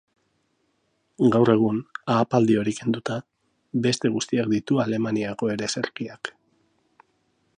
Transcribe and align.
Gaur 1.35 1.51
egun, 1.53 1.81
ahapaldi 2.13 2.55
hori 2.61 2.73
kenduta, 2.79 3.19
beste 3.85 4.13
guztiak 4.17 4.51
ditu 4.55 4.83
Alemaniako 4.87 5.53
ereserkiak. 5.57 6.33